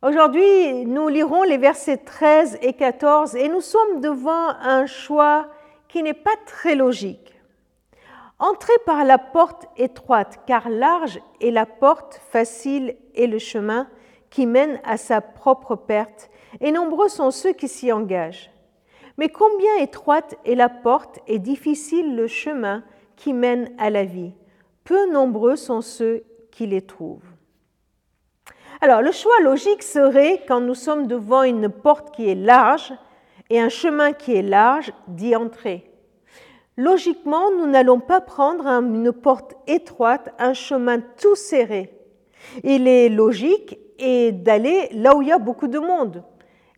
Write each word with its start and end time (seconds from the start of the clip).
Aujourd'hui, 0.00 0.84
nous 0.84 1.08
lirons 1.08 1.42
les 1.42 1.58
versets 1.58 1.96
13 1.96 2.58
et 2.62 2.74
14 2.74 3.34
et 3.34 3.48
nous 3.48 3.60
sommes 3.60 4.00
devant 4.00 4.50
un 4.60 4.86
choix 4.86 5.48
qui 5.88 6.04
n'est 6.04 6.14
pas 6.14 6.36
très 6.46 6.76
logique. 6.76 7.34
Entrez 8.38 8.78
par 8.86 9.04
la 9.04 9.18
porte 9.18 9.66
étroite, 9.76 10.38
car 10.46 10.68
large 10.68 11.18
est 11.40 11.50
la 11.50 11.66
porte, 11.66 12.20
facile 12.30 12.96
est 13.16 13.26
le 13.26 13.40
chemin 13.40 13.88
qui 14.30 14.46
mène 14.46 14.80
à 14.84 14.98
sa 14.98 15.20
propre 15.20 15.74
perte, 15.74 16.30
et 16.60 16.70
nombreux 16.70 17.08
sont 17.08 17.32
ceux 17.32 17.52
qui 17.52 17.66
s'y 17.66 17.90
engagent. 17.90 18.52
Mais 19.16 19.30
combien 19.30 19.78
étroite 19.80 20.36
est 20.44 20.54
la 20.54 20.68
porte 20.68 21.18
et 21.26 21.40
difficile 21.40 22.14
le 22.14 22.28
chemin 22.28 22.84
qui 23.16 23.32
mène 23.32 23.72
à 23.78 23.90
la 23.90 24.04
vie? 24.04 24.32
Peu 24.84 25.10
nombreux 25.10 25.56
sont 25.56 25.80
ceux 25.80 26.22
qui 26.52 26.68
les 26.68 26.82
trouvent. 26.82 27.32
Alors, 28.80 29.02
le 29.02 29.10
choix 29.10 29.40
logique 29.42 29.82
serait, 29.82 30.44
quand 30.46 30.60
nous 30.60 30.76
sommes 30.76 31.08
devant 31.08 31.42
une 31.42 31.68
porte 31.68 32.14
qui 32.14 32.28
est 32.28 32.36
large 32.36 32.92
et 33.50 33.58
un 33.58 33.68
chemin 33.68 34.12
qui 34.12 34.36
est 34.36 34.42
large, 34.42 34.92
d'y 35.08 35.34
entrer. 35.34 35.90
Logiquement, 36.76 37.50
nous 37.50 37.66
n'allons 37.66 37.98
pas 37.98 38.20
prendre 38.20 38.68
une 38.68 39.10
porte 39.10 39.56
étroite, 39.66 40.32
un 40.38 40.52
chemin 40.52 41.00
tout 41.00 41.34
serré. 41.34 41.92
Il 42.62 42.86
est 42.86 43.08
logique 43.08 43.80
d'aller 43.98 44.88
là 44.92 45.16
où 45.16 45.22
il 45.22 45.28
y 45.28 45.32
a 45.32 45.38
beaucoup 45.38 45.66
de 45.66 45.80
monde. 45.80 46.22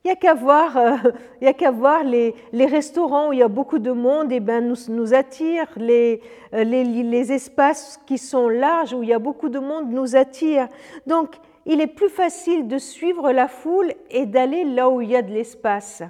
Il 0.02 0.08
n'y 0.08 0.12
a 0.12 0.16
qu'à 0.16 0.32
voir, 0.32 0.78
euh, 0.78 0.96
il 1.42 1.44
y 1.44 1.48
a 1.48 1.52
qu'à 1.52 1.70
voir 1.70 2.02
les, 2.02 2.34
les, 2.52 2.64
restaurants 2.64 3.28
où 3.28 3.32
il 3.34 3.40
y 3.40 3.42
a 3.42 3.48
beaucoup 3.48 3.78
de 3.78 3.90
monde, 3.90 4.32
et 4.32 4.40
ben 4.40 4.66
nous, 4.66 4.76
nous 4.88 5.12
attirent. 5.12 5.68
Les, 5.76 6.22
euh, 6.54 6.64
les, 6.64 6.84
les, 6.84 7.32
espaces 7.32 8.00
qui 8.06 8.16
sont 8.16 8.48
larges, 8.48 8.94
où 8.94 9.02
il 9.02 9.10
y 9.10 9.12
a 9.12 9.18
beaucoup 9.18 9.50
de 9.50 9.58
monde, 9.58 9.90
nous 9.90 10.16
attirent. 10.16 10.68
Donc, 11.06 11.36
il 11.70 11.80
est 11.80 11.86
plus 11.86 12.08
facile 12.08 12.66
de 12.66 12.78
suivre 12.78 13.30
la 13.30 13.46
foule 13.46 13.94
et 14.10 14.26
d'aller 14.26 14.64
là 14.64 14.90
où 14.90 15.02
il 15.02 15.10
y 15.10 15.16
a 15.16 15.22
de 15.22 15.30
l'espace, 15.30 16.02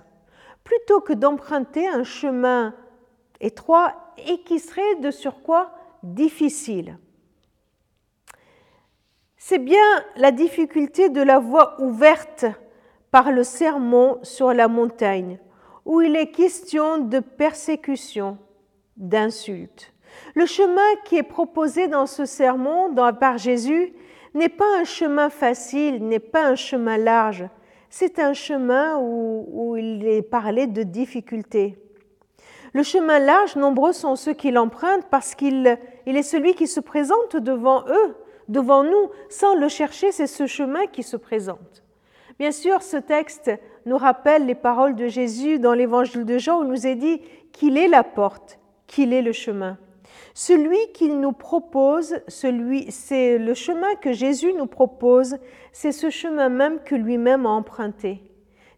plutôt 0.64 1.02
que 1.02 1.12
d'emprunter 1.12 1.86
un 1.86 2.02
chemin 2.02 2.74
étroit 3.42 3.94
et 4.26 4.40
qui 4.40 4.58
serait 4.58 4.96
de 5.02 5.10
surcroît 5.10 5.72
difficile. 6.02 6.96
C'est 9.36 9.58
bien 9.58 9.84
la 10.16 10.30
difficulté 10.30 11.10
de 11.10 11.20
la 11.20 11.38
voie 11.38 11.78
ouverte 11.78 12.46
par 13.10 13.30
le 13.30 13.44
sermon 13.44 14.18
sur 14.22 14.54
la 14.54 14.66
montagne, 14.66 15.38
où 15.84 16.00
il 16.00 16.16
est 16.16 16.30
question 16.30 16.96
de 16.96 17.20
persécution, 17.20 18.38
d'insultes. 18.96 19.92
Le 20.34 20.46
chemin 20.46 20.96
qui 21.04 21.16
est 21.16 21.22
proposé 21.22 21.86
dans 21.86 22.06
ce 22.06 22.24
sermon 22.24 22.94
par 23.12 23.36
Jésus 23.36 23.92
n'est 24.34 24.48
pas 24.48 24.78
un 24.78 24.84
chemin 24.84 25.30
facile, 25.30 26.06
n'est 26.06 26.18
pas 26.18 26.46
un 26.46 26.54
chemin 26.54 26.96
large, 26.96 27.46
c'est 27.90 28.20
un 28.20 28.32
chemin 28.32 28.98
où, 29.00 29.76
il 29.76 30.06
est 30.06 30.22
parlé 30.22 30.68
de 30.68 30.84
difficultés. 30.84 31.76
Le 32.72 32.84
chemin 32.84 33.18
large, 33.18 33.56
nombreux 33.56 33.92
sont 33.92 34.14
ceux 34.14 34.32
qui 34.32 34.52
l'empruntent 34.52 35.08
parce 35.10 35.34
qu'il 35.34 35.76
il 36.06 36.16
est 36.16 36.22
celui 36.22 36.54
qui 36.54 36.68
se 36.68 36.78
présente 36.78 37.36
devant 37.36 37.84
eux, 37.88 38.14
devant 38.48 38.84
nous. 38.84 39.10
Sans 39.28 39.56
le 39.56 39.68
chercher, 39.68 40.12
c'est 40.12 40.28
ce 40.28 40.46
chemin 40.46 40.86
qui 40.86 41.02
se 41.02 41.16
présente. 41.16 41.82
Bien 42.38 42.52
sûr, 42.52 42.80
ce 42.82 42.96
texte 42.96 43.50
nous 43.86 43.98
rappelle 43.98 44.46
les 44.46 44.54
paroles 44.54 44.94
de 44.94 45.08
Jésus 45.08 45.58
dans 45.58 45.74
l'évangile 45.74 46.24
de 46.24 46.38
Jean 46.38 46.60
où 46.60 46.64
il 46.64 46.70
nous 46.70 46.86
est 46.86 46.94
dit 46.94 47.20
qu'il 47.52 47.76
est 47.76 47.88
la 47.88 48.04
porte, 48.04 48.60
qu'il 48.86 49.12
est 49.12 49.22
le 49.22 49.32
chemin. 49.32 49.76
Celui 50.34 50.78
qu'il 50.94 51.20
nous 51.20 51.32
propose, 51.32 52.20
celui, 52.28 52.90
c'est 52.90 53.38
le 53.38 53.54
chemin 53.54 53.94
que 53.96 54.12
Jésus 54.12 54.52
nous 54.52 54.66
propose, 54.66 55.36
c'est 55.72 55.92
ce 55.92 56.10
chemin 56.10 56.48
même 56.48 56.80
que 56.84 56.94
lui-même 56.94 57.46
a 57.46 57.50
emprunté. 57.50 58.22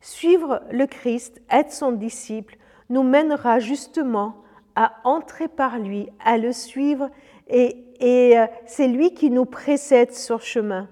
Suivre 0.00 0.62
le 0.70 0.86
Christ, 0.86 1.40
être 1.50 1.72
son 1.72 1.92
disciple, 1.92 2.56
nous 2.88 3.02
mènera 3.02 3.58
justement 3.58 4.36
à 4.74 4.94
entrer 5.04 5.48
par 5.48 5.78
lui, 5.78 6.08
à 6.24 6.38
le 6.38 6.52
suivre, 6.52 7.10
et, 7.48 7.76
euh, 8.02 8.46
c'est 8.66 8.88
lui 8.88 9.12
qui 9.14 9.30
nous 9.30 9.44
précède 9.44 10.12
sur 10.12 10.42
chemin. 10.42 10.88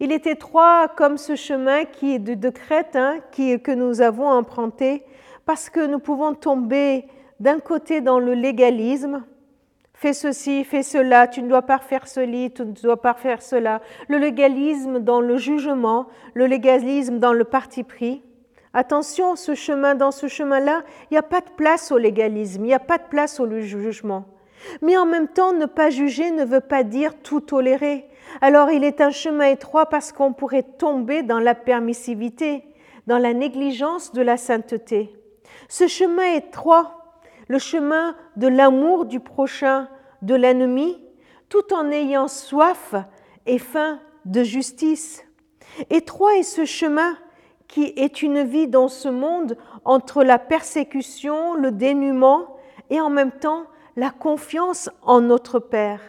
Il 0.00 0.12
est 0.12 0.26
étroit 0.26 0.88
comme 0.88 1.16
ce 1.16 1.36
chemin 1.36 1.84
qui 1.84 2.14
est 2.14 2.18
de, 2.18 2.50
crête 2.50 2.96
hein, 2.96 3.18
que 3.32 3.72
nous 3.72 4.00
avons 4.00 4.28
emprunté 4.28 5.04
parce 5.46 5.70
que 5.70 5.86
nous 5.86 5.98
pouvons 5.98 6.34
tomber 6.34 7.06
d'un 7.40 7.58
côté 7.58 8.00
dans 8.00 8.18
le 8.18 8.34
légalisme, 8.34 9.24
fais 10.02 10.14
ceci, 10.14 10.64
fais 10.64 10.82
cela, 10.82 11.28
tu 11.28 11.42
ne 11.42 11.48
dois 11.48 11.62
pas 11.62 11.78
faire 11.78 12.08
ceci, 12.08 12.50
tu 12.52 12.62
ne 12.62 12.72
dois 12.72 13.00
pas 13.00 13.14
faire 13.14 13.40
cela, 13.40 13.80
le 14.08 14.18
légalisme 14.18 14.98
dans 14.98 15.20
le 15.20 15.36
jugement, 15.36 16.08
le 16.34 16.46
légalisme 16.46 17.20
dans 17.20 17.32
le 17.32 17.44
parti 17.44 17.84
pris. 17.84 18.20
Attention, 18.74 19.36
ce 19.36 19.54
chemin, 19.54 19.94
dans 19.94 20.10
ce 20.10 20.26
chemin-là, 20.26 20.82
il 21.04 21.14
n'y 21.14 21.18
a 21.18 21.22
pas 21.22 21.40
de 21.40 21.50
place 21.56 21.92
au 21.92 21.98
légalisme, 21.98 22.64
il 22.64 22.68
n'y 22.68 22.74
a 22.74 22.80
pas 22.80 22.98
de 22.98 23.04
place 23.08 23.38
au 23.38 23.48
jugement. 23.60 24.24
Mais 24.80 24.96
en 24.96 25.06
même 25.06 25.28
temps, 25.28 25.52
ne 25.52 25.66
pas 25.66 25.90
juger 25.90 26.32
ne 26.32 26.44
veut 26.44 26.60
pas 26.60 26.82
dire 26.82 27.14
tout 27.22 27.40
tolérer. 27.40 28.08
Alors 28.40 28.72
il 28.72 28.82
est 28.82 29.00
un 29.00 29.10
chemin 29.12 29.50
étroit 29.50 29.86
parce 29.86 30.10
qu'on 30.10 30.32
pourrait 30.32 30.64
tomber 30.64 31.22
dans 31.22 31.38
la 31.38 31.54
permissivité, 31.54 32.64
dans 33.06 33.18
la 33.18 33.34
négligence 33.34 34.12
de 34.12 34.22
la 34.22 34.36
sainteté. 34.36 35.14
Ce 35.68 35.86
chemin 35.86 36.34
étroit, 36.34 37.01
le 37.48 37.58
chemin 37.58 38.16
de 38.36 38.48
l'amour 38.48 39.04
du 39.04 39.20
prochain, 39.20 39.88
de 40.22 40.34
l'ennemi, 40.34 41.02
tout 41.48 41.72
en 41.74 41.90
ayant 41.90 42.28
soif 42.28 42.94
et 43.46 43.58
faim 43.58 44.00
de 44.24 44.42
justice. 44.42 45.24
Étroit 45.90 46.36
est 46.36 46.42
ce 46.42 46.64
chemin 46.64 47.16
qui 47.68 47.92
est 47.96 48.22
une 48.22 48.42
vie 48.42 48.68
dans 48.68 48.88
ce 48.88 49.08
monde 49.08 49.56
entre 49.84 50.22
la 50.22 50.38
persécution, 50.38 51.54
le 51.54 51.72
dénuement 51.72 52.56
et 52.90 53.00
en 53.00 53.10
même 53.10 53.32
temps 53.32 53.64
la 53.96 54.10
confiance 54.10 54.90
en 55.02 55.20
notre 55.20 55.58
Père. 55.58 56.00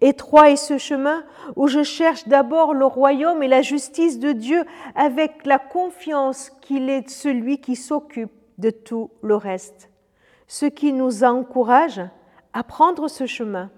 Étroit 0.00 0.50
est 0.50 0.56
ce 0.56 0.78
chemin 0.78 1.24
où 1.56 1.68
je 1.68 1.82
cherche 1.82 2.26
d'abord 2.28 2.74
le 2.74 2.86
royaume 2.86 3.42
et 3.42 3.48
la 3.48 3.62
justice 3.62 4.18
de 4.18 4.32
Dieu 4.32 4.64
avec 4.94 5.44
la 5.44 5.58
confiance 5.58 6.50
qu'il 6.60 6.88
est 6.88 7.08
celui 7.08 7.60
qui 7.60 7.76
s'occupe 7.76 8.32
de 8.58 8.70
tout 8.70 9.10
le 9.22 9.36
reste. 9.36 9.90
Ce 10.48 10.66
qui 10.66 10.92
nous 10.92 11.22
encourage 11.22 12.00
à 12.52 12.64
prendre 12.64 13.06
ce 13.06 13.26
chemin, 13.26 13.70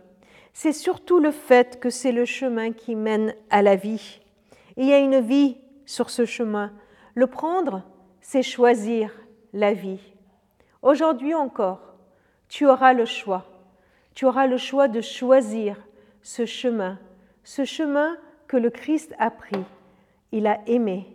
c'est 0.54 0.72
surtout 0.72 1.18
le 1.18 1.30
fait 1.30 1.78
que 1.78 1.90
c'est 1.90 2.12
le 2.12 2.24
chemin 2.24 2.72
qui 2.72 2.96
mène 2.96 3.34
à 3.50 3.60
la 3.60 3.76
vie. 3.76 4.20
il 4.78 4.86
y 4.86 4.92
a 4.94 4.98
une 4.98 5.20
vie 5.20 5.58
sur 5.84 6.08
ce 6.08 6.24
chemin. 6.24 6.72
Le 7.14 7.26
prendre, 7.26 7.82
c'est 8.22 8.42
choisir 8.42 9.12
la 9.52 9.74
vie. 9.74 10.00
Aujourd'hui 10.80 11.34
encore, 11.34 11.94
tu 12.48 12.66
auras 12.66 12.94
le 12.94 13.04
choix 13.04 13.50
tu 14.14 14.26
auras 14.26 14.46
le 14.46 14.56
choix 14.56 14.88
de 14.88 15.00
choisir 15.00 15.76
ce 16.22 16.44
chemin, 16.44 16.98
ce 17.44 17.64
chemin 17.64 18.16
que 18.48 18.56
le 18.56 18.70
Christ 18.70 19.14
a 19.18 19.30
pris. 19.30 19.64
Il 20.32 20.46
a 20.46 20.60
aimé, 20.66 21.06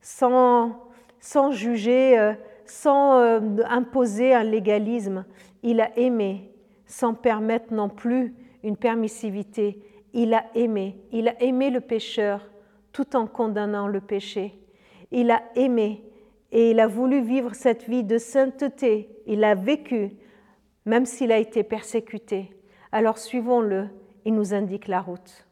sans, 0.00 0.90
sans 1.20 1.50
juger, 1.50 2.18
euh, 2.18 2.32
sans 2.70 3.18
euh, 3.18 3.40
imposer 3.68 4.34
un 4.34 4.44
légalisme. 4.44 5.24
Il 5.62 5.80
a 5.80 5.96
aimé, 5.98 6.52
sans 6.86 7.14
permettre 7.14 7.72
non 7.72 7.88
plus 7.88 8.34
une 8.62 8.76
permissivité. 8.76 9.82
Il 10.12 10.34
a 10.34 10.44
aimé, 10.54 10.96
il 11.12 11.28
a 11.28 11.42
aimé 11.42 11.70
le 11.70 11.80
pécheur 11.80 12.48
tout 12.92 13.16
en 13.16 13.26
condamnant 13.26 13.86
le 13.86 14.00
péché. 14.00 14.58
Il 15.10 15.30
a 15.30 15.42
aimé 15.54 16.04
et 16.50 16.70
il 16.70 16.80
a 16.80 16.86
voulu 16.86 17.20
vivre 17.20 17.54
cette 17.54 17.88
vie 17.88 18.04
de 18.04 18.18
sainteté. 18.18 19.08
Il 19.26 19.44
a 19.44 19.54
vécu 19.54 20.12
même 20.88 21.04
s'il 21.04 21.32
a 21.32 21.38
été 21.38 21.62
persécuté. 21.62 22.50
Alors 22.92 23.18
suivons-le, 23.18 23.88
il 24.24 24.34
nous 24.34 24.54
indique 24.54 24.88
la 24.88 25.02
route. 25.02 25.47